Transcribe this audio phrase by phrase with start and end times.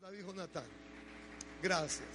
[0.00, 0.64] David Jonathan.
[1.62, 2.08] Gracias.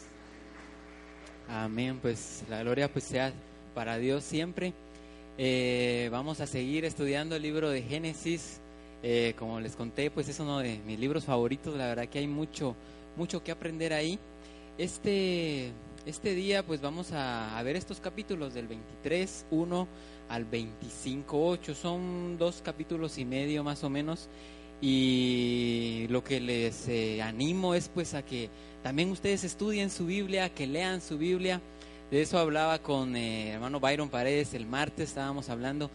[1.47, 3.31] Amén, pues la gloria pues sea
[3.75, 4.73] para Dios siempre.
[5.37, 8.59] Eh, vamos a seguir estudiando el libro de Génesis.
[9.03, 11.75] Eh, como les conté, pues es uno de mis libros favoritos.
[11.77, 12.75] La verdad que hay mucho,
[13.15, 14.17] mucho que aprender ahí.
[14.79, 15.71] Este,
[16.07, 19.87] este día, pues vamos a, a ver estos capítulos del 23, 1
[20.29, 21.75] al 25, 8.
[21.75, 24.27] Son dos capítulos y medio más o menos.
[24.87, 28.51] Y lo que les eh, animo es pues a que
[28.83, 31.59] también ustedes estudien su Biblia, que lean su Biblia.
[32.11, 35.89] De eso hablaba con eh, hermano Byron Paredes el martes, estábamos hablando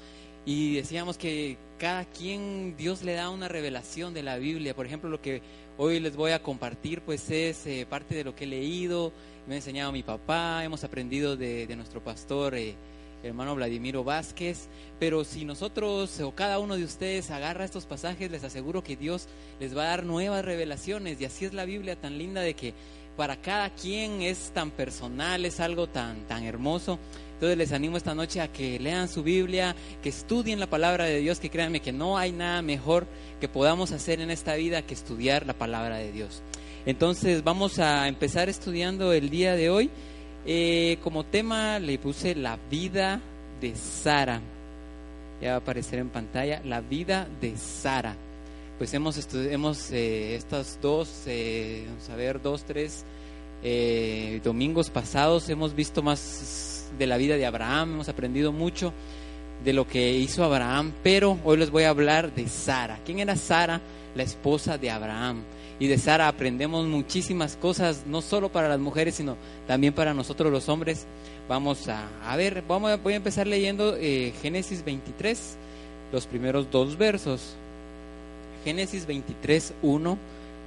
[0.44, 4.74] y decíamos que cada quien Dios le da una revelación de la Biblia.
[4.74, 5.40] Por ejemplo, lo que
[5.78, 9.12] hoy les voy a compartir pues es eh, parte de lo que he leído,
[9.46, 12.74] me ha enseñado mi papá, hemos aprendido de, nuestro pastor eh,
[13.22, 18.44] hermano Vladimiro Vázquez, pero si nosotros o cada uno de ustedes agarra estos pasajes, les
[18.44, 22.18] aseguro que Dios les va a dar nuevas revelaciones y así es la Biblia tan
[22.18, 22.74] linda de que
[23.16, 26.98] para cada quien es tan personal, es algo tan, tan hermoso.
[27.34, 31.18] Entonces les animo esta noche a que lean su Biblia, que estudien la palabra de
[31.18, 33.06] Dios, que créanme que no hay nada mejor
[33.40, 36.42] que podamos hacer en esta vida que estudiar la palabra de Dios.
[36.86, 39.90] Entonces vamos a empezar estudiando el día de hoy.
[40.46, 43.20] Eh, como tema le puse la vida
[43.60, 44.40] de Sara.
[45.40, 48.14] Ya va a aparecer en pantalla, la vida de Sara.
[48.78, 53.04] Pues hemos estudiado eh, estas dos, eh, vamos a ver, dos, tres
[53.62, 58.94] eh, domingos pasados, hemos visto más de la vida de Abraham, hemos aprendido mucho
[59.62, 62.98] de lo que hizo Abraham, pero hoy les voy a hablar de Sara.
[63.04, 63.82] ¿Quién era Sara?
[64.14, 65.42] La esposa de Abraham
[65.80, 70.52] y de Sara aprendemos muchísimas cosas, no solo para las mujeres, sino también para nosotros
[70.52, 71.06] los hombres.
[71.48, 75.56] Vamos a, a ver, vamos a, voy a empezar leyendo eh, Génesis 23,
[76.12, 77.54] los primeros dos versos.
[78.62, 80.18] Génesis 23, 1.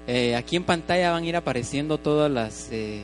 [0.08, 3.04] Eh, aquí en pantalla van a ir apareciendo todas las, eh,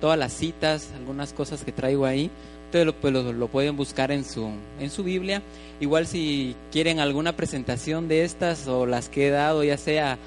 [0.00, 2.30] todas las citas, algunas cosas que traigo ahí.
[2.68, 4.50] Ustedes lo, pues, lo, lo, pueden buscar en su,
[4.80, 5.42] en su Biblia.
[5.78, 10.18] Igual si quieren alguna presentación de estas o las que he dado, ya sea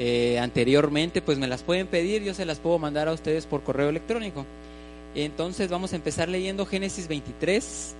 [0.00, 3.64] eh, anteriormente, pues me las pueden pedir, yo se las puedo mandar a ustedes por
[3.64, 4.46] correo electrónico.
[5.16, 7.96] Entonces vamos a empezar leyendo Génesis 23.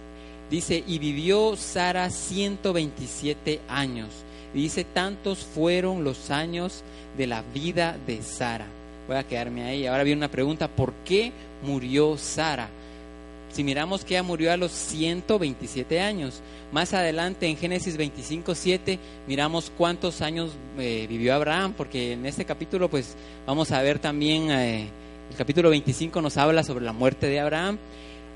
[0.48, 4.08] Dice, y vivió Sara 127 años.
[4.54, 6.84] dice, tantos fueron los años
[7.16, 8.66] de la vida de Sara.
[9.08, 9.86] Voy a quedarme ahí.
[9.86, 11.32] Ahora viene una pregunta, ¿por qué
[11.64, 12.68] murió Sara?
[13.50, 16.42] Si miramos que ella murió a los 127 años.
[16.70, 22.44] Más adelante en Génesis 25, 7 miramos cuántos años eh, vivió Abraham, porque en este
[22.44, 23.16] capítulo pues
[23.46, 24.88] vamos a ver también, eh,
[25.30, 27.78] el capítulo 25 nos habla sobre la muerte de Abraham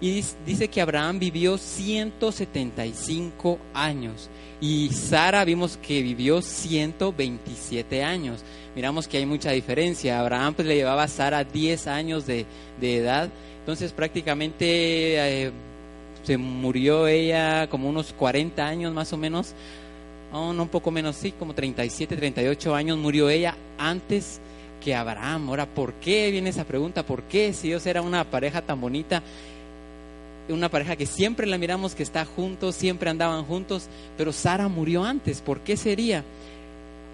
[0.02, 4.28] y dice que Abraham vivió 175 años
[4.60, 8.42] y Sara vimos que vivió 127 años.
[8.74, 10.18] Miramos que hay mucha diferencia.
[10.20, 12.46] Abraham pues le llevaba a Sara 10 años de,
[12.80, 13.30] de edad
[13.62, 15.52] entonces prácticamente eh,
[16.24, 19.54] se murió ella como unos 40 años más o menos,
[20.32, 24.40] oh, no un poco menos, sí, como 37, 38 años murió ella antes
[24.82, 25.48] que Abraham.
[25.48, 27.06] Ahora, ¿por qué viene esa pregunta?
[27.06, 29.22] ¿Por qué si Dios era una pareja tan bonita?
[30.48, 33.86] Una pareja que siempre la miramos que está juntos, siempre andaban juntos,
[34.18, 35.40] pero Sara murió antes.
[35.40, 36.24] ¿Por qué sería?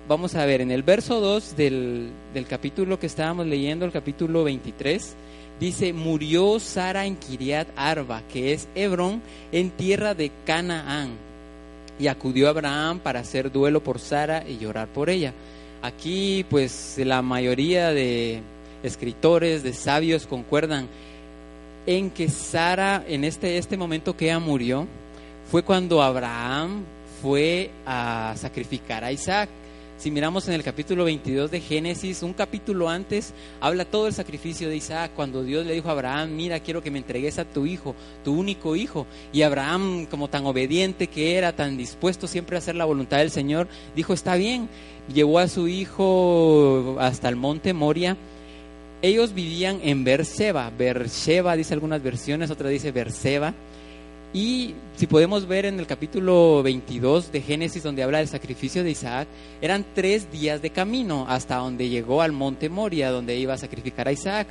[0.09, 2.11] Vamos a ver, en el verso 2 del,
[2.49, 5.15] capítulo que estábamos leyendo, el capítulo 23,
[5.61, 9.21] Dice, murió Sara en Kiriat Arba, que es Hebrón,
[9.53, 11.11] en tierra de Canaán.
[11.99, 15.35] Y acudió Abraham para hacer duelo por Sara y llorar por ella.
[15.83, 18.41] Aquí, pues, la mayoría de
[18.83, 20.89] escritores, de sabios, concuerdan
[21.85, 24.87] en que Sara, en este, este momento que ella murió,
[25.51, 26.85] fue cuando Abraham
[27.21, 29.51] fue a sacrificar a Isaac.
[29.98, 34.69] Si miramos en el capítulo 22 de Génesis, un capítulo antes, habla todo el sacrificio
[34.69, 37.66] de Isaac, cuando Dios le dijo a Abraham, mira, quiero que me entregues a tu
[37.66, 39.09] hijo, tu único hijo.
[39.32, 43.33] Y Abraham, como tan obediente que era, tan dispuesto siempre a hacer la voluntad del
[43.33, 43.66] Señor,
[43.97, 44.68] dijo, está bien.
[45.12, 48.16] Llevó a su hijo hasta el monte Moria.
[49.03, 50.71] Ellos vivían en Berseba.
[50.71, 53.53] Berseba dice algunas versiones, otra dice Berseba.
[54.33, 58.91] Y si podemos ver en el capítulo 22 de Génesis, donde habla del sacrificio de
[58.91, 59.27] Isaac,
[59.63, 64.07] eran tres días de camino hasta donde llegó al monte Moria, donde iba a sacrificar
[64.07, 64.47] a Isaac.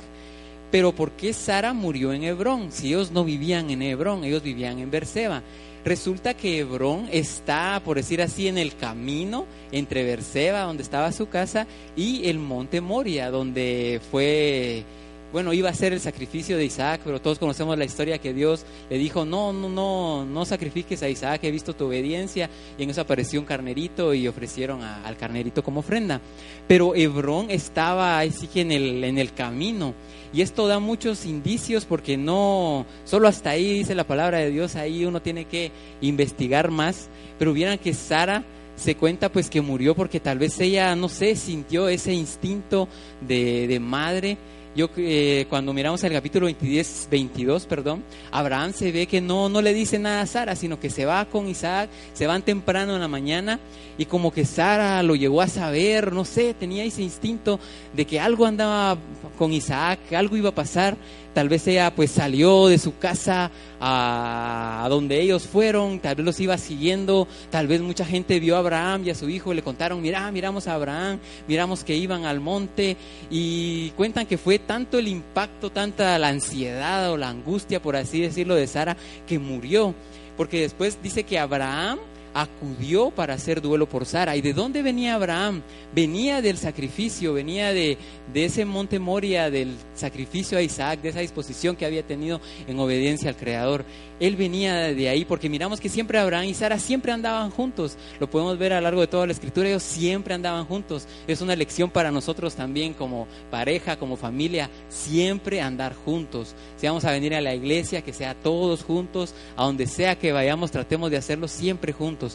[0.72, 2.72] Pero ¿por qué Sara murió en Hebrón?
[2.72, 5.42] Si ellos no vivían en Hebrón, ellos vivían en Berseba.
[5.84, 11.28] Resulta que Hebrón está, por decir así, en el camino entre Berseba, donde estaba su
[11.28, 14.84] casa, y el monte Moria, donde fue
[15.32, 18.64] bueno, iba a ser el sacrificio de Isaac, pero todos conocemos la historia que Dios
[18.88, 22.48] le dijo, no, no, no, no sacrifiques a Isaac, he visto tu obediencia,
[22.78, 26.20] y en eso apareció un carnerito y ofrecieron al carnerito como ofrenda.
[26.66, 29.94] Pero Hebrón estaba así que en el, en el camino,
[30.32, 34.76] y esto da muchos indicios porque no, solo hasta ahí dice la palabra de Dios,
[34.76, 37.08] ahí uno tiene que investigar más,
[37.38, 38.44] pero vieran que Sara
[38.76, 42.88] se cuenta pues que murió porque tal vez ella, no sé, sintió ese instinto
[43.20, 44.38] de, de madre
[44.78, 49.60] yo eh, cuando miramos el capítulo 22, 22, perdón, Abraham se ve que no, no
[49.60, 53.00] le dice nada a Sara, sino que se va con Isaac, se van temprano en
[53.00, 53.58] la mañana
[53.98, 57.58] y como que Sara lo llegó a saber, no sé, tenía ese instinto
[57.92, 58.96] de que algo andaba
[59.36, 60.96] con Isaac, algo iba a pasar
[61.38, 66.40] tal vez ella pues salió de su casa a, donde ellos fueron, tal vez los
[66.40, 69.62] iba siguiendo, tal vez mucha gente vio a Abraham y a su hijo y le
[69.62, 72.96] contaron, mira, miramos a Abraham, miramos que iban al monte
[73.30, 78.20] y cuentan que fue tanto el impacto, tanta la ansiedad o la angustia, por así
[78.20, 79.94] decirlo, de Sara, que murió,
[80.36, 82.00] porque después dice que Abraham
[82.40, 84.36] acudió para hacer duelo por Sara.
[84.36, 85.62] ¿Y de dónde venía Abraham?
[85.92, 87.98] Venía del sacrificio, venía de,
[88.32, 92.78] de ese monte Moria, del sacrificio a Isaac, de esa disposición que había tenido en
[92.78, 93.84] obediencia al Creador.
[94.20, 97.96] Él venía de ahí porque miramos que siempre Abraham y Sara siempre andaban juntos.
[98.20, 101.06] Lo podemos ver a lo largo de toda la escritura, ellos siempre andaban juntos.
[101.26, 106.54] Es una lección para nosotros también como pareja, como familia, siempre andar juntos.
[106.76, 110.32] Si vamos a venir a la iglesia, que sea todos juntos, a donde sea que
[110.32, 112.27] vayamos, tratemos de hacerlo siempre juntos.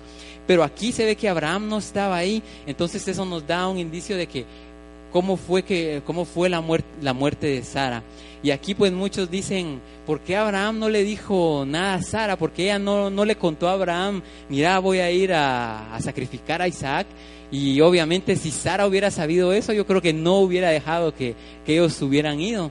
[0.48, 4.18] Pero aquí se ve que Abraham no estaba ahí, entonces eso nos da un indicio
[4.18, 4.46] de que
[5.12, 8.04] cómo fue que cómo fue la muerte la muerte de Sara.
[8.44, 12.38] Y aquí pues muchos dicen, ¿por qué Abraham no le dijo nada a Sara?
[12.38, 16.68] Porque ella no, no le contó a Abraham, mira, voy a ir a, sacrificar a
[16.68, 17.08] Isaac.
[17.52, 21.36] Y obviamente si Sara hubiera sabido eso, yo creo que no hubiera dejado que,
[21.66, 22.70] ellos hubieran ido.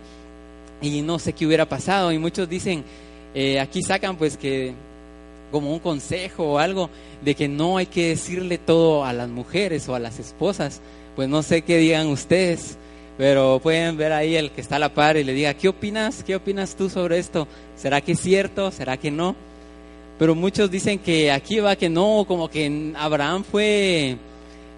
[0.83, 2.13] Y no sé qué hubiera pasado.
[2.13, 2.85] Y muchos dicen,
[3.35, 4.75] eh, aquí sacan pues que
[5.53, 6.91] como un consejo o algo
[7.25, 10.81] de que no hay que decirle todo a las mujeres o a las esposas.
[11.15, 12.77] Pues no sé qué digan ustedes,
[13.17, 16.25] pero pueden ver ahí el que está a la par y le diga, ¿qué opinas?
[16.25, 17.47] ¿Qué opinas tú sobre esto?
[17.77, 18.73] ¿Será que es cierto?
[18.73, 19.37] ¿Será que no?
[20.19, 24.17] Pero muchos dicen que aquí va que no, como que Abraham fue,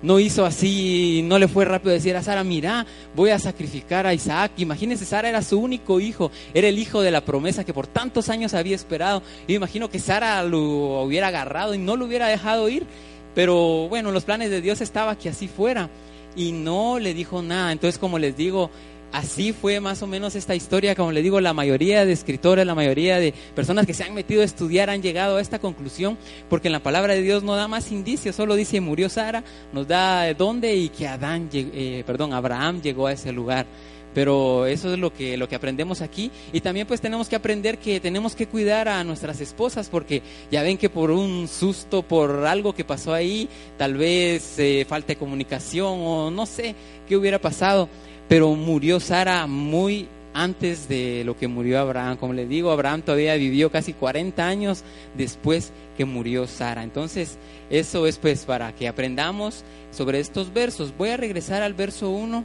[0.05, 2.85] no hizo así, no le fue rápido decir a Sara, mira,
[3.17, 4.53] voy a sacrificar a Isaac.
[4.59, 8.29] Imagínense, Sara era su único hijo, era el hijo de la promesa que por tantos
[8.29, 9.23] años había esperado.
[9.47, 10.61] Y imagino que Sara lo
[11.03, 12.87] hubiera agarrado y no lo hubiera dejado ir.
[13.35, 15.89] Pero bueno, los planes de Dios estaba que así fuera
[16.37, 17.73] y no le dijo nada.
[17.73, 18.71] Entonces, como les digo,
[19.15, 20.97] así fue más o menos esta historia.
[20.97, 24.43] Como les digo, la mayoría de escritores, la mayoría de personas que se han metido
[24.43, 26.19] a estudiar han llegado a esta conclusión,
[26.51, 29.87] porque en la palabra de Dios no da más indicios, solo dice murió Sara, nos
[29.87, 33.67] da dónde y que Adán, eh, perdón, Abraham llegó a ese lugar.
[34.15, 36.31] Pero eso es lo que, lo que aprendemos aquí.
[36.53, 40.23] Y también pues tenemos que aprender que tenemos que cuidar a nuestras esposas porque
[40.53, 45.17] ya ven que por un susto, por algo que pasó ahí, tal vez eh, falta
[45.17, 46.77] comunicación o no sé
[47.09, 47.89] qué hubiera pasado.
[48.29, 52.17] Pero murió Sara muy antes de lo que murió Abraham.
[52.17, 54.83] Como les digo, Abraham todavía vivió casi 40 años
[55.17, 56.83] después que murió Sara.
[56.83, 57.39] Entonces,
[57.71, 60.93] eso es pues para que aprendamos sobre estos versos.
[60.97, 62.45] Voy a regresar al verso 1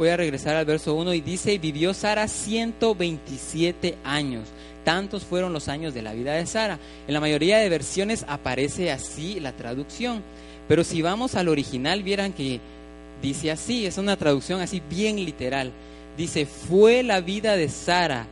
[0.00, 4.48] voy a regresar al verso 1 y dice, vivió Sara 127 años.
[4.82, 6.78] Tantos fueron los años de la vida de Sara.
[7.06, 10.22] En la mayoría de versiones aparece así la traducción.
[10.68, 12.60] Pero si vamos al original, vieran que
[13.22, 15.72] dice así, es una traducción así bien literal.
[16.16, 18.26] Dice, fue la vida de Sara,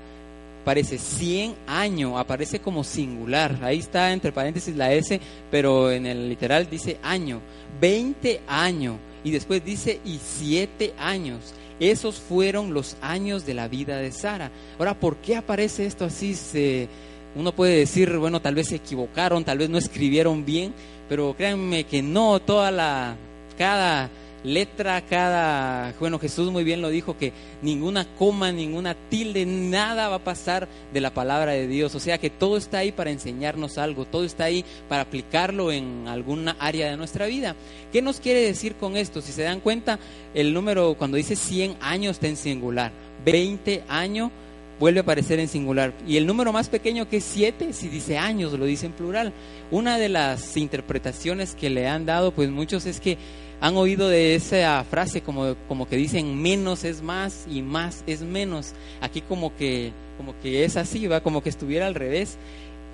[0.64, 3.59] parece 100 años, aparece como singular.
[3.62, 7.40] Ahí está entre paréntesis la S, pero en el literal dice año,
[7.80, 8.97] 20 años.
[9.25, 11.54] Y después dice, y siete años.
[11.80, 14.50] Esos fueron los años de la vida de Sara.
[14.78, 16.35] Ahora, ¿por qué aparece esto así?
[16.35, 16.88] Se,
[17.35, 20.75] uno puede decir, bueno, tal vez se equivocaron, tal vez no escribieron bien,
[21.09, 23.16] pero créanme que no, toda la,
[23.57, 24.11] cada
[24.45, 30.16] letra, cada, bueno, Jesús muy bien lo dijo, que ninguna coma, ninguna tilde, nada va
[30.16, 31.95] a pasar de la palabra de Dios.
[31.95, 36.07] O sea que todo está ahí para enseñarnos algo, todo está ahí para aplicarlo en
[36.09, 37.57] alguna área de nuestra vida.
[37.92, 39.21] ¿Qué nos quiere decir con esto?
[39.21, 39.99] Si se dan cuenta,
[40.35, 42.92] el número cuando dice 100 años está en singular,
[43.25, 44.30] 20 años
[44.78, 45.92] vuelve a aparecer en singular.
[46.07, 49.33] Y el número más pequeño que es 7, si dice años, lo dice en plural.
[49.71, 53.18] Una de las interpretaciones que le han dado, pues muchos es que
[53.61, 58.23] han oído de esa frase como, como que dicen menos es más y más es
[58.23, 58.73] menos.
[59.00, 62.38] Aquí como que, como que es así, va como que estuviera al revés.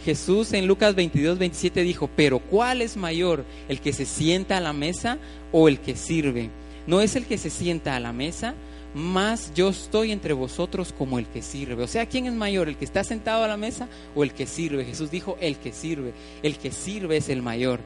[0.05, 4.61] Jesús en Lucas 22, 27 dijo, pero ¿cuál es mayor, el que se sienta a
[4.61, 5.19] la mesa
[5.53, 6.51] o el que sirve?
[6.87, 8.55] ¿No es el que se sienta a la mesa?
[8.95, 11.83] más yo estoy entre vosotros como el que sirve.
[11.83, 12.69] O sea, ¿quién es mayor?
[12.69, 14.85] ¿El que está sentado a la mesa o el que sirve?
[14.85, 16.13] Jesús dijo, el que sirve.
[16.43, 17.81] El que sirve es el mayor.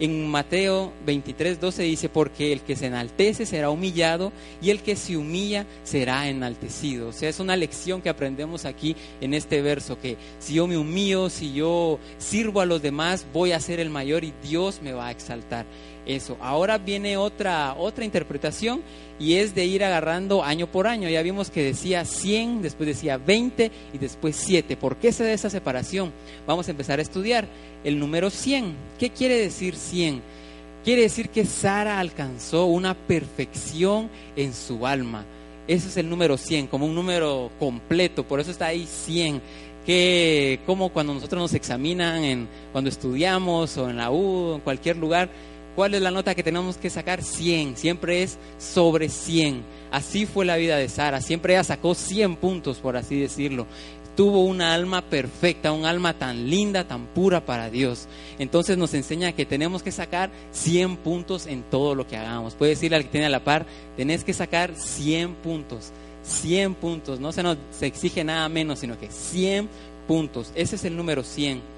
[0.00, 4.96] En Mateo 23, 12 dice, porque el que se enaltece será humillado y el que
[4.96, 7.08] se humilla será enaltecido.
[7.08, 10.76] O sea, es una lección que aprendemos aquí en este verso, que si yo me
[10.76, 14.92] humillo, si yo sirvo a los demás, voy a ser el mayor y Dios me
[14.92, 15.64] va a exaltar.
[16.06, 16.36] Eso.
[16.38, 18.82] Ahora viene otra, otra interpretación
[19.18, 21.08] y es de ir agarrando año por año.
[21.08, 24.76] Ya vimos que decía 100, después decía 20 y después 7.
[24.76, 26.12] ¿Por qué se da esa separación?
[26.46, 27.48] Vamos a empezar a estudiar
[27.84, 28.74] el número 100.
[28.98, 30.22] ¿Qué quiere decir 100?
[30.84, 35.24] Quiere decir que Sara alcanzó una perfección en su alma.
[35.66, 39.40] Ese es el número 100, como un número completo, por eso está ahí 100
[39.86, 44.96] que como cuando nosotros nos examinan en, cuando estudiamos o en la U en cualquier
[44.96, 45.28] lugar,
[45.76, 47.22] ¿cuál es la nota que tenemos que sacar?
[47.22, 49.62] 100, siempre es sobre 100.
[49.90, 53.66] Así fue la vida de Sara, siempre ella sacó 100 puntos, por así decirlo
[54.16, 58.08] tuvo una alma perfecta, un alma tan linda, tan pura para Dios.
[58.38, 62.54] Entonces nos enseña que tenemos que sacar 100 puntos en todo lo que hagamos.
[62.54, 63.66] Puede decirle al que tiene a la par,
[63.96, 65.90] tenés que sacar 100 puntos,
[66.22, 67.20] 100 puntos.
[67.20, 69.68] No se nos exige nada menos, sino que 100
[70.06, 70.52] puntos.
[70.54, 71.73] Ese es el número 100.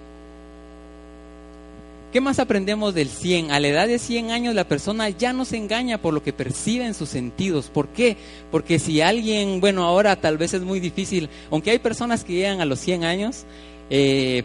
[2.17, 3.51] ¿Qué más aprendemos del 100?
[3.51, 6.33] A la edad de 100 años la persona ya no se engaña por lo que
[6.33, 7.69] percibe en sus sentidos.
[7.69, 8.17] ¿Por qué?
[8.51, 12.63] Porque si alguien, bueno, ahora tal vez es muy difícil, aunque hay personas que llegan
[12.63, 13.45] a los 100 años,
[13.91, 14.45] eh,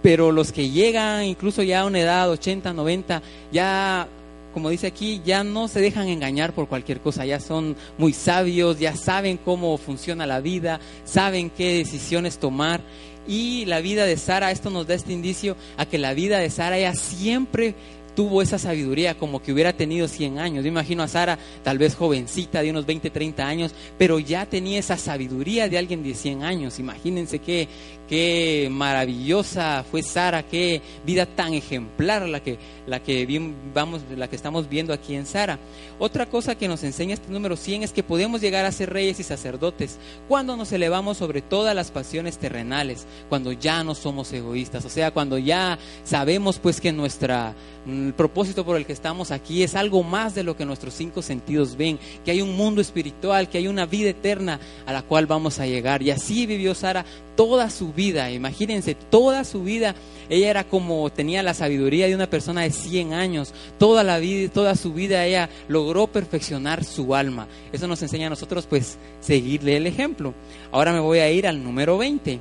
[0.00, 3.20] pero los que llegan incluso ya a una edad 80, 90,
[3.50, 4.06] ya
[4.54, 8.78] como dice aquí, ya no se dejan engañar por cualquier cosa, ya son muy sabios,
[8.78, 12.80] ya saben cómo funciona la vida, saben qué decisiones tomar
[13.28, 16.50] y la vida de Sara, esto nos da este indicio a que la vida de
[16.50, 17.74] Sara ella siempre
[18.16, 20.64] tuvo esa sabiduría como que hubiera tenido 100 años.
[20.64, 24.80] Yo imagino a Sara tal vez jovencita de unos 20, 30 años, pero ya tenía
[24.80, 26.80] esa sabiduría de alguien de 100 años.
[26.80, 27.68] Imagínense qué,
[28.08, 33.26] qué maravillosa fue Sara, qué vida tan ejemplar la que, la que,
[33.74, 35.58] vamos, la que estamos viendo aquí en Sara.
[35.98, 39.20] Otra cosa que nos enseña este número 100 es que podemos llegar a ser reyes
[39.20, 44.84] y sacerdotes cuando nos elevamos sobre todas las pasiones terrenales, cuando ya no somos egoístas,
[44.84, 47.54] o sea, cuando ya sabemos pues que nuestra
[47.88, 51.22] el propósito por el que estamos aquí es algo más de lo que nuestros cinco
[51.22, 55.26] sentidos ven, que hay un mundo espiritual, que hay una vida eterna a la cual
[55.26, 56.02] vamos a llegar.
[56.02, 59.94] Y así vivió Sara toda su vida, imagínense, toda su vida.
[60.28, 63.54] Ella era como tenía la sabiduría de una persona de 100 años.
[63.78, 67.48] Toda la vida, toda su vida ella logró perfeccionar su alma.
[67.72, 70.34] Eso nos enseña a nosotros pues seguirle el ejemplo.
[70.70, 72.38] Ahora me voy a ir al número 20.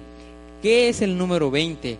[0.61, 1.97] ¿Qué es el número 20?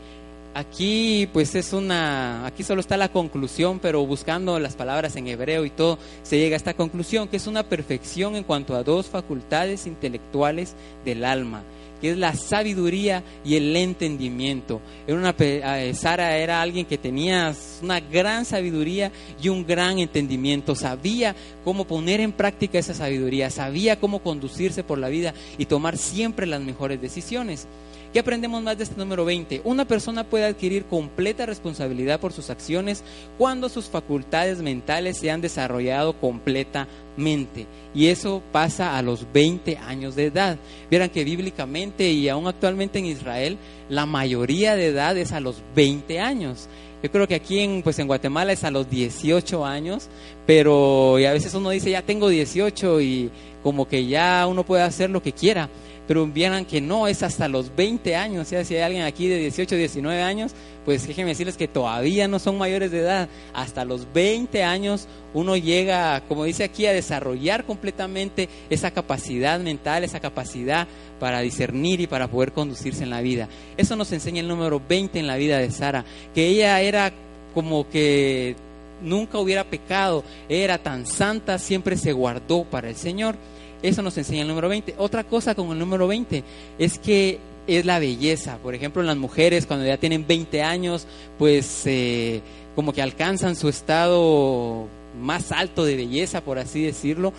[0.58, 5.66] aquí pues es una, aquí solo está la conclusión, pero buscando las palabras en hebreo
[5.66, 9.06] y todo, se llega a esta conclusión, que es una perfección en cuanto a dos
[9.06, 11.62] facultades intelectuales del alma,
[12.02, 14.82] que es la sabiduría y el entendimiento.
[15.06, 19.12] Era una, eh, Sara era alguien que tenía una gran sabiduría
[19.42, 24.98] y un gran entendimiento, sabía cómo poner en práctica esa sabiduría, sabía cómo conducirse por
[24.98, 27.68] la vida y tomar siempre las mejores decisiones.
[28.14, 29.62] ¿Qué aprendemos más de este número 20?
[29.66, 33.04] Una persona puede adquirir completa responsabilidad por sus acciones
[33.38, 37.68] cuando sus facultades mentales se han desarrollado completamente.
[37.94, 40.58] Y eso pasa a los 20 años de edad.
[40.90, 43.58] Vieran que bíblicamente y aún actualmente en Israel,
[43.90, 46.70] la mayoría de edad es a los 20 años.
[47.04, 50.08] Yo creo que aquí en, pues en Guatemala es a los 18 años,
[50.46, 53.30] pero a veces uno dice ya tengo 18 y
[53.62, 55.70] como que ya uno puede hacer lo que quiera
[56.08, 58.48] pero vieran que no, es hasta los 20 años.
[58.48, 60.54] sea, si hay alguien aquí de 18, 19 años,
[60.86, 63.28] pues déjenme decirles que todavía no son mayores de edad.
[63.54, 70.06] Hasta los 20 años uno llega, como dice aquí, a desarrollar completamente esa capacidad mental,
[70.06, 70.88] esa capacidad
[71.20, 73.50] para discernir y para poder conducirse en la vida.
[73.76, 77.12] Eso nos enseña el número 20 en la vida de Sara, que ella era
[77.54, 78.56] como que
[79.02, 83.36] nunca hubiera pecado, era tan santa, siempre se guardó para el Señor.
[83.82, 84.96] Eso nos enseña el número 20.
[84.98, 86.44] Otra cosa con el número 20
[86.80, 88.58] es que es la belleza.
[88.58, 91.06] Por ejemplo, las mujeres cuando ya tienen 20 años,
[91.38, 92.42] pues eh,
[92.76, 94.88] como que alcanzan su estado
[95.22, 97.34] más alto de belleza, por así decirlo.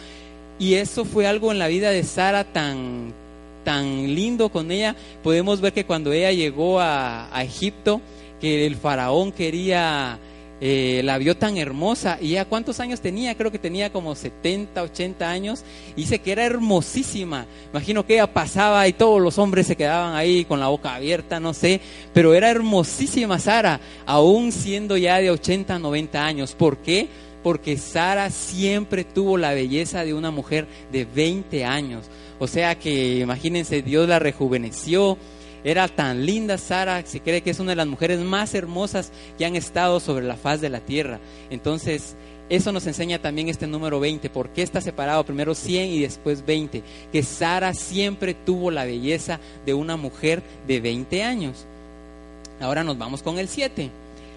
[0.59, 3.13] Y eso fue algo en la vida de Sara tan,
[3.65, 4.97] tan lindo con ella.
[5.23, 8.01] Podemos ver que cuando ella llegó a, a Egipto,
[8.41, 10.19] que el faraón quería
[10.61, 14.83] eh, la vio tan hermosa y ya cuántos años tenía, creo que tenía como 70,
[14.83, 15.65] 80 años,
[15.97, 17.47] y dice que era hermosísima.
[17.73, 21.41] Imagino que ella pasaba y todos los hombres se quedaban ahí con la boca abierta,
[21.41, 21.81] no sé,
[22.13, 26.55] pero era hermosísima Sara, aún siendo ya de 80, 90 años.
[26.55, 27.09] ¿Por qué?
[27.43, 32.07] porque Sara siempre tuvo la belleza de una mujer de 20 años.
[32.39, 35.17] O sea que imagínense, Dios la rejuveneció.
[35.65, 39.45] Era tan linda Sara, se cree que es una de las mujeres más hermosas que
[39.45, 41.19] han estado sobre la faz de la tierra.
[41.51, 42.15] Entonces,
[42.49, 44.31] eso nos enseña también este número 20.
[44.31, 46.83] ¿Por qué está separado primero 100 y después 20?
[47.13, 51.67] Que Sara siempre tuvo la belleza de una mujer de 20 años.
[52.61, 53.91] Ahora nos vamos con el 7.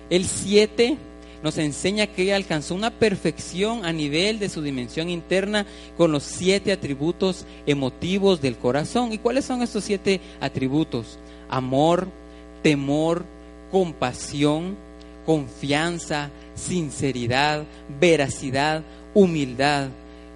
[0.09, 0.97] El 7
[1.43, 5.65] nos enseña que ella alcanzó una perfección a nivel de su dimensión interna
[5.97, 9.11] con los siete atributos emotivos del corazón.
[9.11, 11.17] ¿Y cuáles son estos siete atributos?
[11.49, 12.07] Amor,
[12.61, 13.25] temor,
[13.71, 14.77] compasión,
[15.25, 17.65] confianza, sinceridad,
[17.99, 18.83] veracidad,
[19.13, 19.89] humildad.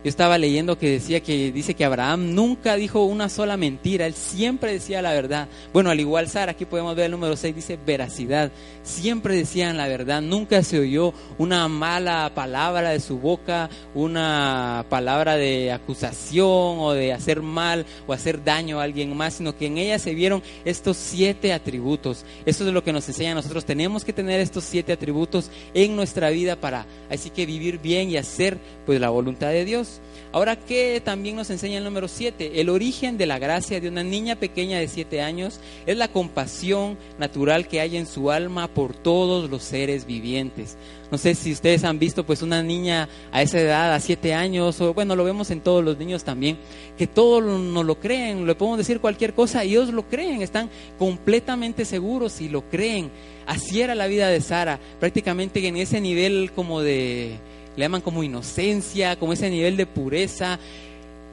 [0.05, 4.13] Yo estaba leyendo que decía que dice que Abraham nunca dijo una sola mentira, él
[4.13, 5.47] siempre decía la verdad.
[5.73, 8.51] Bueno, al igual Sara, aquí podemos ver el número 6, dice veracidad.
[8.83, 15.37] Siempre decían la verdad, nunca se oyó una mala palabra de su boca, una palabra
[15.37, 19.79] de acusación o de hacer mal o hacer daño a alguien más, sino que en
[19.79, 22.25] ella se vieron estos siete atributos.
[22.45, 23.65] Eso es lo que nos enseña a nosotros.
[23.65, 28.17] Tenemos que tener estos siete atributos en nuestra vida para así que vivir bien y
[28.17, 29.94] hacer pues la voluntad de Dios.
[30.35, 32.59] Ahora, ¿qué también nos enseña el número 7?
[32.59, 36.97] El origen de la gracia de una niña pequeña de 7 años es la compasión
[37.17, 40.75] natural que hay en su alma por todos los seres vivientes.
[41.09, 44.81] No sé si ustedes han visto pues una niña a esa edad, a 7 años,
[44.81, 46.57] o bueno, lo vemos en todos los niños también,
[46.97, 50.69] que todos nos lo creen, le podemos decir cualquier cosa y ellos lo creen, están
[50.99, 53.09] completamente seguros y lo creen.
[53.47, 57.39] Así era la vida de Sara, prácticamente en ese nivel como de
[57.75, 60.59] le llaman como inocencia, como ese nivel de pureza.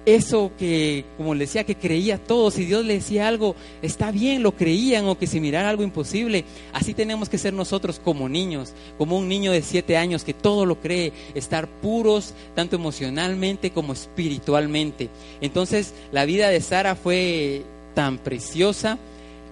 [0.04, 4.42] Eso que, como le decía, que creía todo, si Dios le decía algo, está bien,
[4.42, 8.72] lo creían, o que si mirara algo imposible, así tenemos que ser nosotros como niños,
[8.98, 13.92] como un niño de siete años que todo lo cree, estar puros, tanto emocionalmente como
[13.92, 15.08] espiritualmente.
[15.40, 17.62] Entonces, la vida de Sara fue
[17.94, 18.98] tan preciosa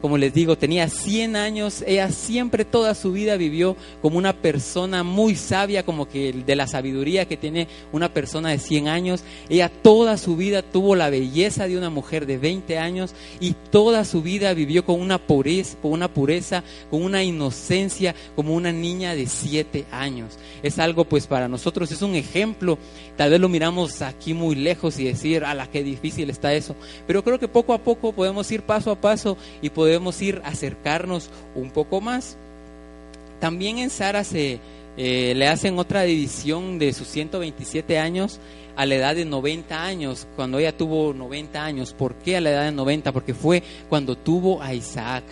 [0.01, 5.03] como les digo, tenía 100 años, ella siempre toda su vida vivió como una persona
[5.03, 9.23] muy sabia, como que de la sabiduría que tiene una persona de 100 años.
[9.49, 14.05] Ella toda su vida tuvo la belleza de una mujer de 20 años y toda
[14.05, 19.15] su vida vivió con una pureza, con una pureza, con una inocencia, como una niña
[19.15, 20.39] de 7 años.
[20.63, 22.79] Es algo pues para nosotros, es un ejemplo.
[23.17, 26.75] Tal vez lo miramos aquí muy lejos y decir, a la qué difícil está eso.
[27.07, 30.41] Pero creo que poco a poco podemos ir paso a paso y poder podemos ir
[30.45, 32.37] acercarnos un poco más.
[33.41, 34.61] También en Sara se
[34.97, 38.39] eh, le hacen otra división de sus 127 años
[38.77, 41.93] a la edad de 90 años, cuando ella tuvo 90 años.
[41.93, 43.11] ¿Por qué a la edad de 90?
[43.11, 45.25] Porque fue cuando tuvo a Isaac.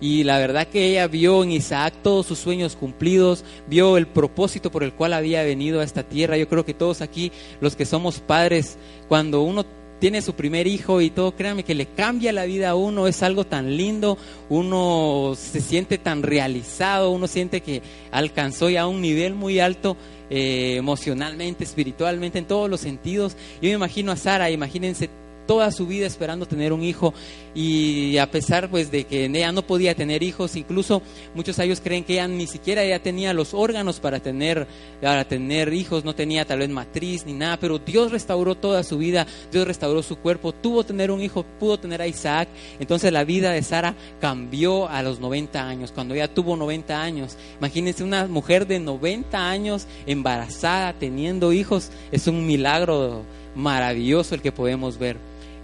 [0.00, 4.70] Y la verdad que ella vio en Isaac todos sus sueños cumplidos, vio el propósito
[4.70, 6.36] por el cual había venido a esta tierra.
[6.36, 9.64] Yo creo que todos aquí, los que somos padres, cuando uno
[10.04, 13.22] tiene su primer hijo y todo, créanme que le cambia la vida a uno, es
[13.22, 14.18] algo tan lindo,
[14.50, 19.96] uno se siente tan realizado, uno siente que alcanzó ya un nivel muy alto
[20.28, 23.34] eh, emocionalmente, espiritualmente, en todos los sentidos.
[23.62, 25.08] Yo me imagino a Sara, imagínense
[25.46, 27.14] toda su vida esperando tener un hijo
[27.54, 31.02] y a pesar pues de que ella no podía tener hijos, incluso
[31.34, 34.66] muchos de ellos creen que ella ni siquiera ella tenía los órganos para tener
[35.00, 38.98] para tener hijos, no tenía tal vez matriz ni nada, pero Dios restauró toda su
[38.98, 42.48] vida, Dios restauró su cuerpo, tuvo tener un hijo, pudo tener a Isaac,
[42.80, 47.36] entonces la vida de Sara cambió a los 90 años, cuando ella tuvo 90 años.
[47.58, 53.22] Imagínense una mujer de 90 años embarazada, teniendo hijos, es un milagro
[53.54, 55.16] maravilloso el que podemos ver.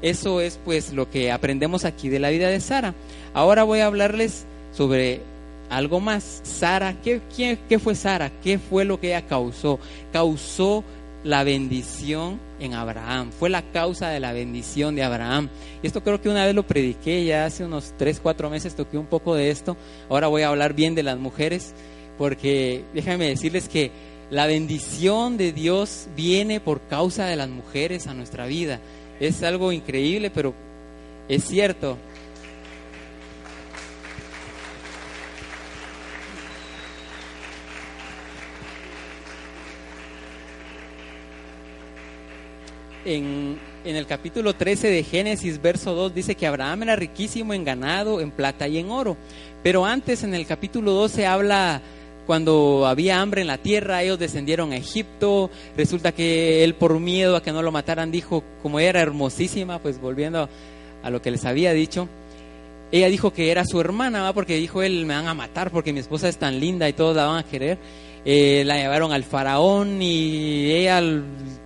[0.03, 2.95] Eso es pues lo que aprendemos aquí de la vida de Sara.
[3.35, 5.21] Ahora voy a hablarles sobre
[5.69, 6.41] algo más.
[6.43, 7.21] Sara, ¿qué,
[7.69, 8.31] qué fue Sara?
[8.43, 9.79] ¿Qué fue lo que ella causó?
[10.13, 10.85] Causó
[11.25, 13.31] la bendición en Abraham.
[13.31, 15.49] Fue la causa de la bendición de Abraham.
[15.83, 18.99] Y esto creo que una vez lo prediqué, ya hace unos 3, 4 meses toqué
[18.99, 19.77] un poco de esto.
[20.09, 21.75] Ahora voy a hablar bien de las mujeres,
[22.19, 23.91] porque déjenme decirles que
[24.31, 28.81] la bendición de Dios viene por causa de las mujeres a nuestra vida.
[29.21, 30.55] Es algo increíble, pero
[31.29, 31.99] es cierto.
[43.05, 47.65] En, en, el capítulo 13 de Génesis, verso 2, dice que Abraham era riquísimo en
[47.65, 49.19] ganado, en plata y en oro.
[49.63, 51.83] Pero antes, en el capítulo 12, habla
[52.27, 55.51] cuando había hambre en la tierra, ellos descendieron a Egipto.
[55.77, 60.01] Resulta que él por miedo a que no lo mataran dijo, como era hermosísima, pues
[60.01, 60.49] volviendo
[61.03, 62.09] a lo que les había dicho,
[62.93, 66.01] ella dijo que era su hermana, porque dijo él, me van a matar porque mi
[66.01, 67.79] esposa es tan linda y todos la van a querer.
[68.25, 71.01] eh, la llevaron al faraón y ella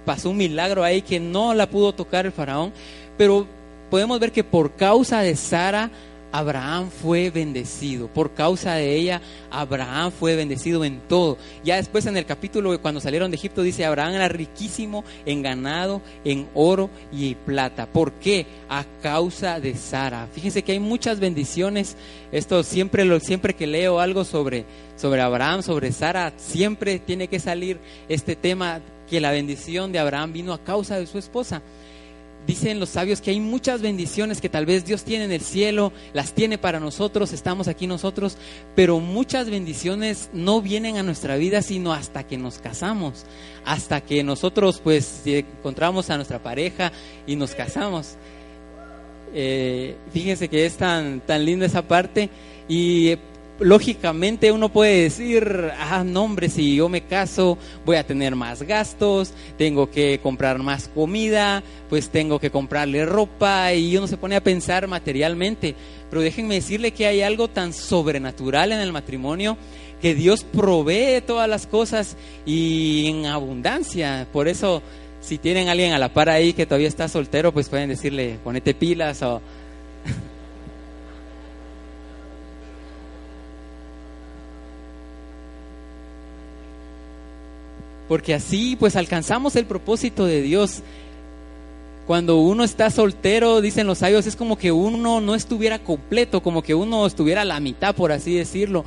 [0.05, 2.73] pasó un milagro ahí que no la pudo tocar el faraón,
[3.17, 3.47] pero
[3.91, 5.91] podemos ver que por causa de Sara,
[6.35, 8.09] Abraham fue bendecido.
[8.09, 11.39] Por causa de ella, Abraham fue bendecido en todo.
[11.63, 16.03] Ya después en el capítulo cuando salieron de Egipto dice, Abraham era riquísimo en ganado,
[16.25, 17.87] en oro y plata.
[17.87, 18.47] ¿Por qué?
[18.69, 20.27] A causa de Sara.
[20.33, 21.97] Fíjense que hay muchas bendiciones.
[22.33, 24.65] Esto siempre, lo, siempre que leo algo sobre,
[24.97, 30.33] sobre Abraham, sobre Sara, siempre tiene que salir este tema que la bendición de Abraham
[30.33, 31.63] vino a causa de su esposa.
[32.47, 35.93] Dicen los sabios que hay muchas bendiciones que tal vez Dios tiene en el cielo,
[36.13, 38.37] las tiene para nosotros, estamos aquí nosotros,
[38.75, 43.25] pero muchas bendiciones no vienen a nuestra vida sino hasta que nos casamos,
[43.65, 46.93] hasta que nosotros pues encontramos a nuestra pareja
[47.27, 48.17] y nos casamos.
[49.33, 52.29] Eh, fíjense que es tan, tan linda esa parte
[52.69, 53.17] y
[53.59, 58.63] lógicamente uno puede decir, ah, no hombre, si yo me caso voy a tener más
[58.63, 64.37] gastos, tengo que comprar más comida, pues tengo que comprarle ropa y uno se pone
[64.37, 65.75] a pensar materialmente.
[66.11, 69.57] Pero déjenme decirle que hay algo tan sobrenatural en el matrimonio
[70.01, 74.27] que Dios provee todas las cosas y en abundancia.
[74.33, 74.83] Por eso,
[75.21, 78.39] si tienen a alguien a la par ahí que todavía está soltero, pues pueden decirle,
[78.45, 79.41] ponete pilas o
[88.09, 90.83] Porque así pues alcanzamos el propósito de Dios.
[92.07, 96.63] Cuando uno está soltero, dicen los sabios, es como que uno no estuviera completo, como
[96.63, 98.85] que uno estuviera a la mitad, por así decirlo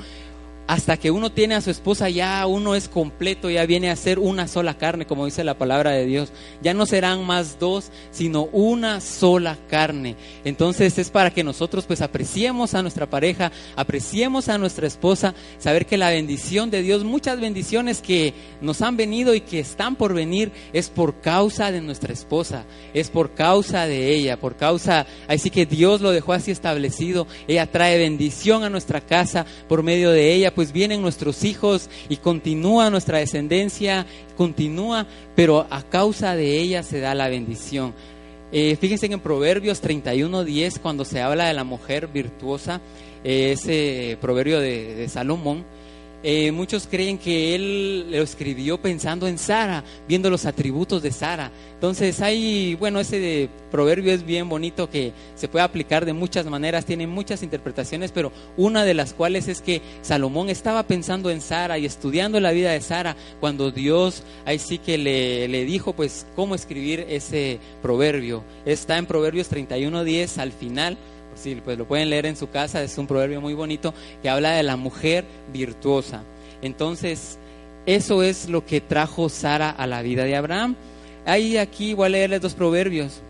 [0.68, 4.20] hasta que uno tiene a su esposa, ya uno es completo, ya viene a ser
[4.20, 6.34] una sola carne, como dice la palabra de Dios.
[6.62, 10.18] Ya no serán más dos, sino una sola carne.
[10.44, 15.86] Entonces es para que nosotros pues apreciemos a nuestra pareja, apreciemos a nuestra esposa, saber
[15.86, 20.14] que la bendición de Dios, muchas bendiciones que nos han venido y que están por
[20.14, 25.50] venir, es por causa de nuestra esposa, es por causa de ella, por causa, así
[25.50, 27.26] que Dios lo dejó así establecido.
[27.48, 32.18] Ella trae bendición a nuestra casa por medio de ella pues vienen nuestros hijos y
[32.18, 37.94] continúa nuestra descendencia, continúa, pero a causa de ella se da la bendición.
[38.52, 42.82] Eh, fíjense en Proverbios 31.10, cuando se habla de la mujer virtuosa,
[43.24, 45.64] eh, ese proverbio de Salomón,
[46.24, 51.52] eh, muchos creen que él lo escribió pensando en Sara, viendo los atributos de Sara.
[51.74, 56.86] Entonces hay, bueno, ese proverbio es bien bonito que se puede aplicar de muchas maneras,
[56.86, 61.78] tiene muchas interpretaciones, pero una de las cuales es que Salomón estaba pensando en Sara
[61.78, 66.26] y estudiando la vida de Sara cuando Dios ahí sí que le, le dijo pues
[66.36, 68.44] cómo escribir ese proverbio.
[68.66, 70.98] Está en Proverbios 31.10 al final
[71.36, 74.52] Sí, pues lo pueden leer en su casa, es un proverbio muy bonito que habla
[74.54, 76.24] de la mujer virtuosa.
[76.62, 77.38] Entonces,
[77.86, 80.76] eso es lo que trajo Sara a la vida de Abraham.
[81.26, 83.22] Ahí aquí voy a leerles dos proverbios.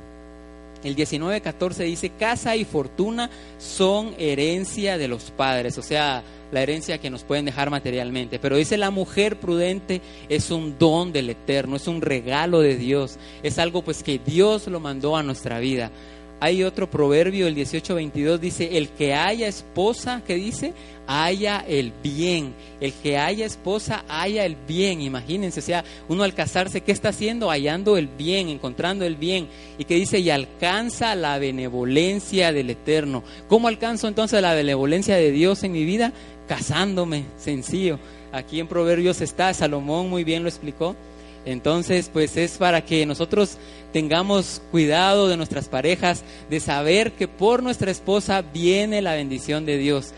[0.83, 6.97] El 19:14 dice, casa y fortuna son herencia de los padres, o sea, la herencia
[6.97, 8.39] que nos pueden dejar materialmente.
[8.39, 13.17] Pero dice, la mujer prudente es un don del Eterno, es un regalo de Dios,
[13.43, 15.91] es algo pues que Dios lo mandó a nuestra vida.
[16.39, 20.73] Hay otro proverbio, el 18:22 dice, el que haya esposa, ¿qué dice?
[21.07, 22.53] Haya el bien.
[22.79, 25.01] El que haya esposa, haya el bien.
[25.01, 27.49] Imagínense, o sea, uno al casarse, ¿qué está haciendo?
[27.49, 29.47] Hallando el bien, encontrando el bien.
[29.79, 33.23] Y que dice, y alcanza la benevolencia del Eterno.
[33.47, 36.13] ¿Cómo alcanzo entonces la benevolencia de Dios en mi vida?
[36.47, 37.97] Casándome, sencillo.
[38.31, 40.95] Aquí en Proverbios está, Salomón muy bien lo explicó
[41.47, 43.57] entonces, pues es para que nosotros
[43.93, 49.77] tengamos cuidado de nuestras parejas, de saber que por nuestra esposa viene la bendición de
[49.77, 50.11] Dios.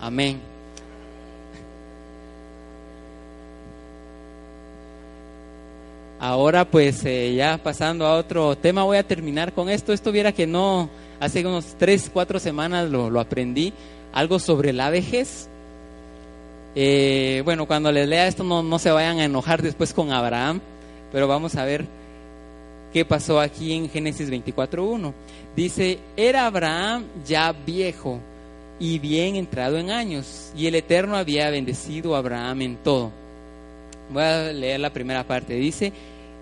[0.00, 0.40] Amén.
[6.18, 9.92] Ahora pues eh, ya pasando a otro tema, voy a terminar con esto.
[9.92, 10.90] Esto viera que no,
[11.20, 13.72] hace unos tres, cuatro semanas lo, lo aprendí,
[14.12, 15.48] algo sobre la vejez.
[16.80, 20.60] Eh, bueno, cuando les lea esto no, se vayan a enojar después con Abraham,
[21.10, 21.84] pero vamos a ver
[22.92, 25.12] qué pasó aquí en Génesis 24.1.
[25.56, 28.20] Dice, era Abraham ya viejo
[28.78, 33.10] y bien entrado en años, y el Eterno había bendecido a Abraham en todo.
[34.10, 35.54] Voy a leer la primera parte.
[35.54, 35.92] Dice,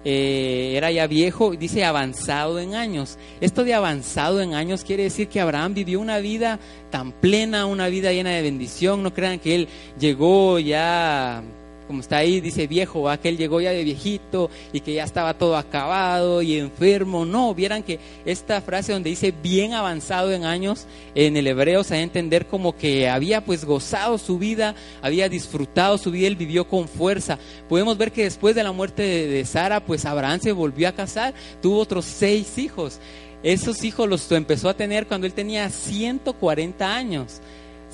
[0.09, 3.19] eh, era ya viejo, dice avanzado en años.
[3.41, 7.89] Esto de avanzado en años quiere decir que Abraham vivió una vida tan plena, una
[7.89, 9.03] vida llena de bendición.
[9.03, 11.43] No crean que él llegó ya
[11.87, 13.19] como está ahí, dice viejo, ¿va?
[13.19, 17.25] que él llegó ya de viejito y que ya estaba todo acabado y enfermo.
[17.25, 21.95] No, vieran que esta frase donde dice bien avanzado en años, en el hebreo se
[21.95, 26.37] da a entender como que había pues gozado su vida, había disfrutado su vida, él
[26.37, 27.39] vivió con fuerza.
[27.69, 30.93] Podemos ver que después de la muerte de, de Sara, pues Abraham se volvió a
[30.93, 33.01] casar, tuvo otros seis hijos.
[33.43, 37.41] Esos hijos los empezó a tener cuando él tenía 140 años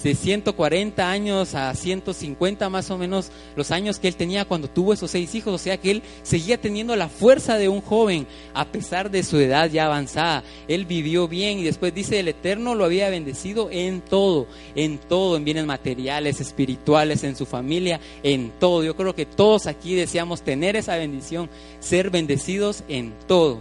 [0.03, 4.93] de 140 años a 150 más o menos los años que él tenía cuando tuvo
[4.93, 8.67] esos seis hijos, o sea que él seguía teniendo la fuerza de un joven a
[8.67, 10.43] pesar de su edad ya avanzada.
[10.69, 15.37] Él vivió bien y después dice el Eterno lo había bendecido en todo, en todo,
[15.37, 18.83] en bienes materiales, espirituales, en su familia, en todo.
[18.83, 21.49] Yo creo que todos aquí deseamos tener esa bendición,
[21.81, 23.61] ser bendecidos en todo.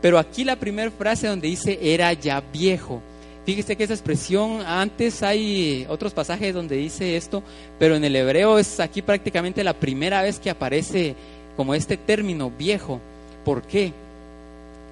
[0.00, 3.00] Pero aquí la primera frase donde dice era ya viejo
[3.44, 7.42] Fíjese que esa expresión, antes hay otros pasajes donde dice esto,
[7.78, 11.16] pero en el hebreo es aquí prácticamente la primera vez que aparece
[11.56, 13.00] como este término viejo.
[13.44, 13.92] ¿Por qué?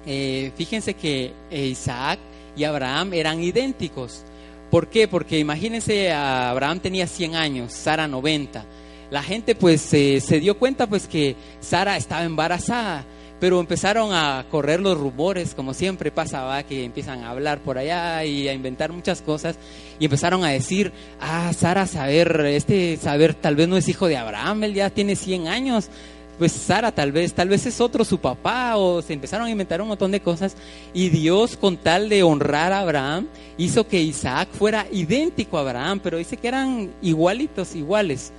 [0.05, 2.19] Eh, fíjense que Isaac
[2.57, 4.23] y Abraham eran idénticos.
[4.69, 5.07] ¿Por qué?
[5.07, 8.65] Porque imagínense, Abraham tenía 100 años, Sara 90.
[9.11, 13.05] La gente pues se dio cuenta pues que Sara estaba embarazada
[13.41, 18.23] pero empezaron a correr los rumores, como siempre pasaba, que empiezan a hablar por allá
[18.23, 19.57] y a inventar muchas cosas,
[19.99, 24.15] y empezaron a decir, ah, Sara, saber, este saber tal vez no es hijo de
[24.15, 25.89] Abraham, él ya tiene 100 años,
[26.37, 29.81] pues Sara tal vez, tal vez es otro su papá, o se empezaron a inventar
[29.81, 30.55] un montón de cosas,
[30.93, 33.27] y Dios con tal de honrar a Abraham,
[33.57, 38.33] hizo que Isaac fuera idéntico a Abraham, pero dice que eran igualitos, iguales.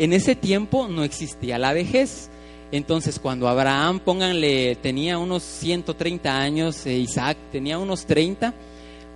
[0.00, 2.28] En ese tiempo no existía la vejez
[2.70, 8.52] entonces, cuando Abraham, pónganle, tenía unos 130 años, e Isaac tenía unos 30,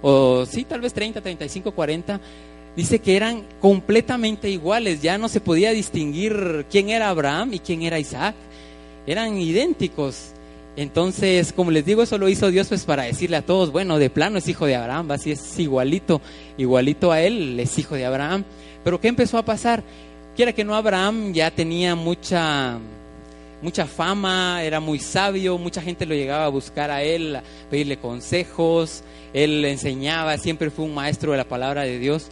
[0.00, 2.20] o sí, tal vez 30, 35, 40,
[2.74, 7.82] dice que eran completamente iguales, ya no se podía distinguir quién era Abraham y quién
[7.82, 8.34] era Isaac,
[9.06, 10.30] eran idénticos.
[10.74, 14.08] Entonces, como les digo, eso lo hizo Dios pues para decirle a todos, bueno, de
[14.08, 16.22] plano es hijo de Abraham, así es igualito,
[16.56, 18.44] igualito a él, es hijo de Abraham.
[18.82, 19.82] Pero ¿qué empezó a pasar?
[20.34, 22.78] Quiera que no, Abraham ya tenía mucha
[23.62, 27.96] mucha fama, era muy sabio, mucha gente lo llegaba a buscar a él, a pedirle
[27.96, 32.28] consejos, él enseñaba, siempre fue un maestro de la palabra de Dios.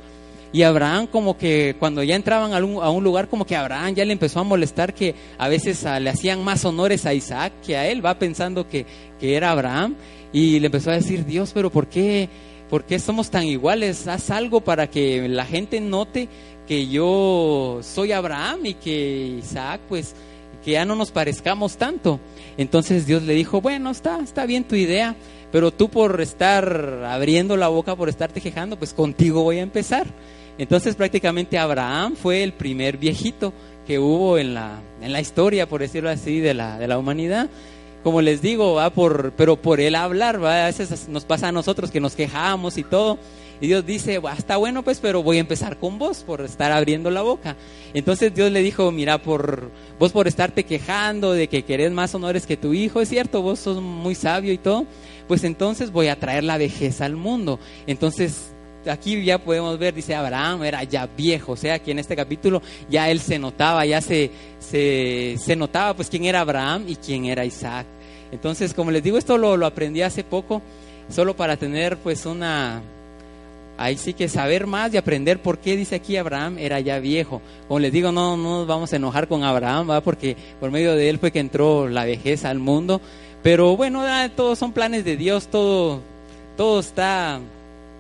[0.53, 4.13] Y Abraham como que cuando ya entraban a un, lugar, como que Abraham ya le
[4.13, 8.05] empezó a molestar que a veces le hacían más honores a Isaac que a él,
[8.05, 8.85] va pensando que,
[9.21, 9.95] que era Abraham.
[10.33, 12.29] Y le empezó a decir, Dios, pero ¿por qué,
[12.69, 14.09] ¿por qué somos tan iguales?
[14.09, 16.29] Haz algo para que la gente note
[16.67, 20.15] que yo soy Abraham y que Isaac pues
[20.65, 22.21] que ya no nos parezcamos tanto.
[22.57, 25.17] Entonces Dios le dijo, bueno, está, está bien tu idea,
[25.53, 30.07] pero tú por estar abriendo la boca, por estarte quejando, pues contigo voy a empezar.
[30.59, 33.53] Entonces prácticamente Abraham fue el primer viejito
[33.87, 37.49] que hubo en la, en la historia, por decirlo así, de la, de la humanidad.
[38.03, 40.65] Como les digo, va por, pero por él hablar, ¿va?
[40.65, 43.19] a veces nos pasa a nosotros que nos quejamos y todo.
[43.61, 47.11] Y Dios dice, está bueno pues, pero voy a empezar con vos por estar abriendo
[47.11, 47.57] la boca.
[47.93, 52.47] Entonces Dios le dijo, mira, por vos por estarte quejando de que querés más honores
[52.47, 54.87] que tu hijo, es cierto, vos sos muy sabio y todo,
[55.29, 57.59] pues entonces voy a traer la vejez al mundo.
[57.87, 58.53] Entonces
[58.87, 62.63] aquí ya podemos ver, dice Abraham, era ya viejo, o sea que en este capítulo
[62.89, 67.27] ya él se notaba, ya se, se, se notaba pues quién era Abraham y quién
[67.27, 67.87] era Isaac.
[68.33, 70.63] Entonces, como les digo, esto lo, lo aprendí hace poco,
[71.09, 72.83] solo para tener pues una,
[73.81, 77.41] ahí sí que saber más y aprender por qué dice aquí Abraham era ya viejo.
[77.67, 80.03] Como les digo, no, no nos vamos a enojar con Abraham, ¿va?
[80.03, 83.01] porque por medio de él fue que entró la vejez al mundo.
[83.43, 84.05] Pero bueno,
[84.37, 86.03] todos son planes de Dios, todo,
[86.59, 87.41] todo está,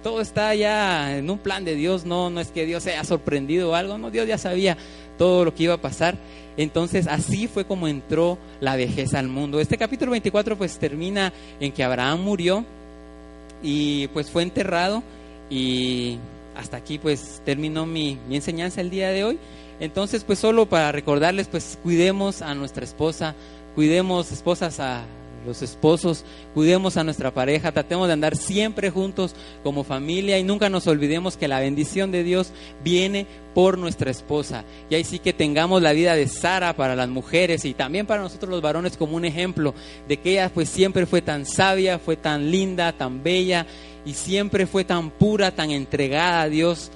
[0.03, 3.05] todo está ya en un plan de Dios, no, no es que Dios se haya
[3.05, 4.77] sorprendido o algo, no, Dios ya sabía
[5.17, 6.19] todo lo que iba a pasar.
[6.59, 9.61] Entonces así fue como entró la vejez al mundo.
[9.61, 12.67] Este capítulo 24 pues termina en que Abraham murió
[13.63, 15.03] y pues fue enterrado
[15.51, 16.19] y
[16.55, 19.39] hasta aquí pues terminó mi, mi enseñanza el día de hoy.
[19.81, 23.35] Entonces pues solo para recordarles pues cuidemos a nuestra esposa,
[23.75, 25.05] cuidemos esposas a
[25.47, 30.69] los esposos, cuidemos a nuestra pareja, tratemos de andar siempre juntos como familia y nunca
[30.69, 32.53] nos olvidemos que la bendición de Dios
[32.85, 34.65] viene por nuestra esposa.
[34.91, 38.23] Y ahí sí que tengamos la vida de Sara para las mujeres y también para
[38.23, 39.75] nosotros los varones como un ejemplo
[40.09, 43.67] de que ella pues siempre fue tan sabia, fue tan linda, tan bella
[44.05, 46.91] y siempre fue tan pura, tan entregada a Dios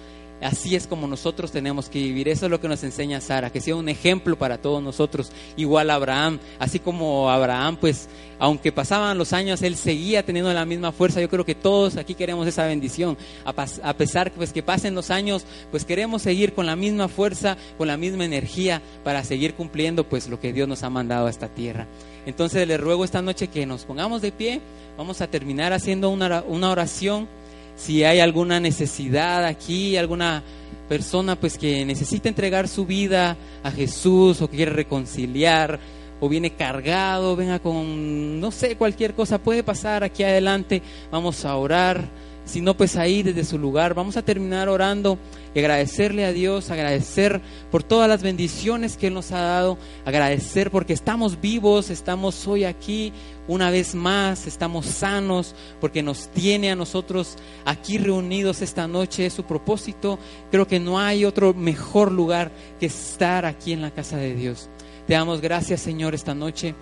[0.45, 2.29] Así es como nosotros tenemos que vivir.
[2.29, 5.33] Eso es lo que nos enseña Sara, que sea un ejemplo para todos nosotros.
[5.57, 10.93] Igual Abraham, así como Abraham, pues aunque pasaban los años, él seguía teniendo la misma
[10.93, 11.21] fuerza.
[11.23, 13.17] Yo creo que todos aquí queremos esa bendición.
[13.45, 17.89] A, pesar pues que pasen los años, pues queremos seguir con la misma fuerza, con
[17.89, 21.49] la misma energía para seguir cumpliendo pues lo que Dios nos ha mandado a esta
[21.49, 21.87] tierra.
[22.27, 24.61] Entonces le ruego esta noche que nos pongamos de pie.
[24.97, 27.29] Vamos a terminar haciendo una, una oración.
[27.77, 30.43] Si hay alguna necesidad aquí, alguna
[30.89, 35.81] persona pues que necesita entregar su vida a Jesús o quiere reconciliar
[36.21, 41.57] o viene cargado, venga con no sé, cualquier cosa puede pasar aquí adelante, vamos a
[41.57, 42.05] orar
[42.45, 43.95] si no, pues ahí desde su lugar.
[43.95, 45.19] Vamos a terminar orando
[45.55, 50.71] y agradecerle a Dios, agradecer por todas las bendiciones que Él nos ha dado, agradecer
[50.71, 53.13] porque estamos vivos, estamos hoy aquí
[53.47, 59.33] una vez más, estamos sanos, porque nos tiene a nosotros aquí reunidos esta noche, es
[59.33, 60.19] su propósito.
[60.51, 64.69] Creo que no hay otro mejor lugar que estar aquí en la casa de Dios.
[65.07, 66.75] Te damos gracias, Señor, esta noche.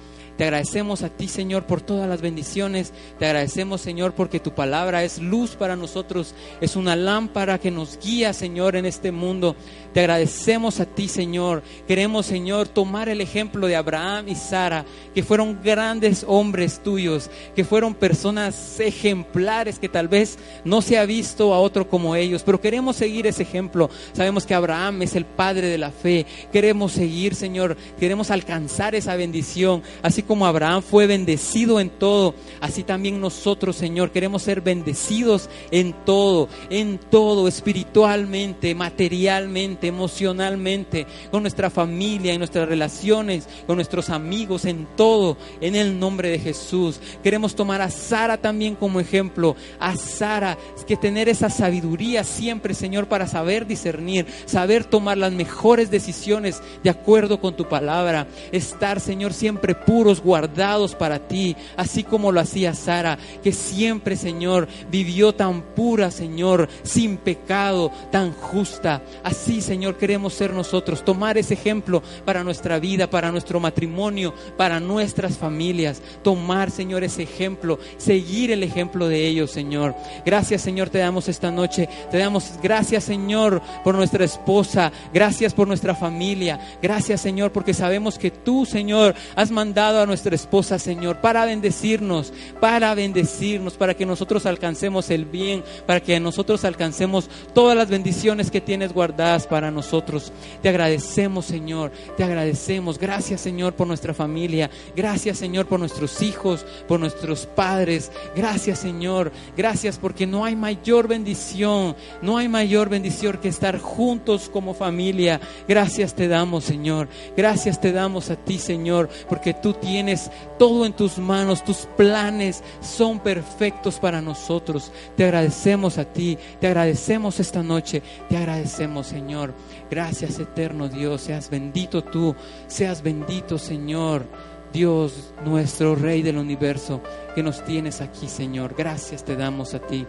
[0.43, 2.93] Te agradecemos a ti, Señor, por todas las bendiciones.
[3.17, 7.97] Te agradecemos, Señor, porque tu palabra es luz para nosotros, es una lámpara que nos
[8.01, 9.55] guía, Señor, en este mundo.
[9.95, 11.63] Te agradecemos a ti, Señor.
[11.87, 17.65] Queremos, Señor, tomar el ejemplo de Abraham y Sara, que fueron grandes hombres tuyos, que
[17.65, 22.61] fueron personas ejemplares que tal vez no se ha visto a otro como ellos, pero
[22.61, 23.91] queremos seguir ese ejemplo.
[24.13, 26.27] Sabemos que Abraham es el padre de la fe.
[26.53, 32.83] Queremos seguir, Señor, queremos alcanzar esa bendición, así como Abraham fue bendecido en todo, así
[32.83, 41.71] también nosotros, Señor, queremos ser bendecidos en todo, en todo, espiritualmente, materialmente emocionalmente, con nuestra
[41.71, 47.01] familia, en nuestras relaciones, con nuestros amigos, en todo, en el nombre de Jesús.
[47.23, 53.07] Queremos tomar a Sara también como ejemplo, a Sara, que tener esa sabiduría siempre, Señor,
[53.07, 59.33] para saber discernir, saber tomar las mejores decisiones de acuerdo con tu palabra, estar, Señor,
[59.33, 59.75] siempre
[60.21, 66.69] guardados para ti, así como lo hacía Sara, que siempre, Señor, vivió tan pura, Señor,
[66.83, 69.03] sin pecado, tan justa.
[69.23, 74.81] Así, Señor, queremos ser nosotros, tomar ese ejemplo para nuestra vida, para nuestro matrimonio, para
[74.81, 79.95] nuestras familias, tomar, Señor, ese ejemplo, seguir el ejemplo de ellos, Señor.
[80.25, 85.69] Gracias, Señor, te damos esta noche, te damos gracias, Señor, por nuestra esposa, gracias por
[85.69, 91.21] nuestra familia, gracias, Señor, porque sabemos que tú, Señor, has mandado a nuestra esposa, Señor,
[91.21, 97.77] para bendecirnos, para bendecirnos, para que nosotros alcancemos el bien, para que nosotros alcancemos todas
[97.77, 100.33] las bendiciones que tienes guardadas para nosotros.
[100.63, 102.99] Te agradecemos, Señor, te agradecemos.
[102.99, 104.71] Gracias, Señor, por nuestra familia.
[104.95, 108.11] Gracias, Señor, por nuestros hijos, por nuestros padres.
[108.37, 109.33] Gracias, Señor.
[109.57, 115.41] Gracias porque no hay mayor bendición, no hay mayor bendición que estar juntos como familia.
[115.69, 117.09] Gracias te damos, Señor.
[117.37, 121.63] Gracias te damos a ti, Señor, porque tú tienes todo en tus manos.
[121.63, 124.91] Tus planes son perfectos para nosotros.
[125.19, 126.39] Te agradecemos a ti.
[126.61, 128.03] Te agradecemos esta noche.
[128.31, 129.53] Te agradecemos, Señor.
[129.91, 132.35] Gracias eterno Dios, seas bendito tú,
[132.67, 134.25] seas bendito Señor.
[134.73, 137.03] Dios, nuestro Rey del universo,
[137.35, 138.75] que nos tienes aquí, Señor.
[138.75, 140.07] Gracias te damos a ti.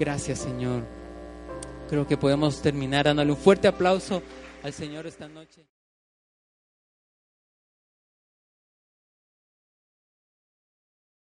[0.00, 0.84] Gracias, Señor.
[1.90, 4.22] Creo que podemos terminar dándole un fuerte aplauso
[4.62, 5.75] al Señor esta noche.